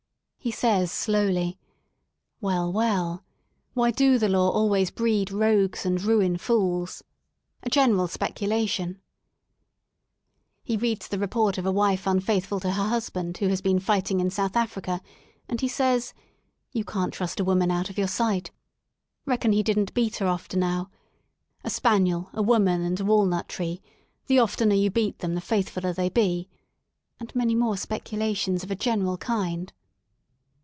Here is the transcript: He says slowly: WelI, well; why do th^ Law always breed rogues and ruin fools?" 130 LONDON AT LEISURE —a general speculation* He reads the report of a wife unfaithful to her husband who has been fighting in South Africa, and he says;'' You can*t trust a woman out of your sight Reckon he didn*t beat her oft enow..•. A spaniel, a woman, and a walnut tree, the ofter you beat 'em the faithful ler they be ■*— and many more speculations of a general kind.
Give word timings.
He 0.43 0.49
says 0.49 0.91
slowly: 0.91 1.59
WelI, 2.41 2.73
well; 2.73 3.23
why 3.75 3.91
do 3.91 4.17
th^ 4.17 4.27
Law 4.27 4.49
always 4.49 4.89
breed 4.89 5.31
rogues 5.31 5.85
and 5.85 6.01
ruin 6.01 6.35
fools?" 6.39 7.03
130 7.61 7.79
LONDON 7.79 7.93
AT 7.93 8.01
LEISURE 8.01 8.21
—a 8.23 8.39
general 8.39 8.97
speculation* 8.97 9.01
He 10.63 10.77
reads 10.77 11.07
the 11.07 11.19
report 11.19 11.59
of 11.59 11.67
a 11.67 11.71
wife 11.71 12.07
unfaithful 12.07 12.59
to 12.61 12.71
her 12.71 12.89
husband 12.89 13.37
who 13.37 13.49
has 13.49 13.61
been 13.61 13.77
fighting 13.79 14.19
in 14.19 14.31
South 14.31 14.55
Africa, 14.55 14.99
and 15.47 15.61
he 15.61 15.67
says;'' 15.67 16.15
You 16.73 16.85
can*t 16.85 17.11
trust 17.17 17.39
a 17.39 17.43
woman 17.45 17.69
out 17.69 17.91
of 17.91 17.99
your 17.99 18.07
sight 18.07 18.49
Reckon 19.27 19.51
he 19.51 19.61
didn*t 19.61 19.93
beat 19.93 20.15
her 20.15 20.27
oft 20.27 20.55
enow..•. 20.55 20.85
A 21.63 21.69
spaniel, 21.69 22.31
a 22.33 22.41
woman, 22.41 22.81
and 22.81 22.99
a 22.99 23.05
walnut 23.05 23.47
tree, 23.47 23.83
the 24.25 24.37
ofter 24.37 24.65
you 24.75 24.89
beat 24.89 25.23
'em 25.23 25.35
the 25.35 25.39
faithful 25.39 25.83
ler 25.83 25.93
they 25.93 26.09
be 26.09 26.49
■*— 26.53 26.57
and 27.19 27.35
many 27.35 27.53
more 27.53 27.77
speculations 27.77 28.63
of 28.63 28.71
a 28.71 28.75
general 28.75 29.17
kind. 29.17 29.71